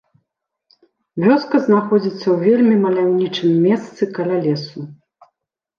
[1.25, 4.79] Вёска знаходзіцца ў вельмі маляўнічым месцы каля лесу.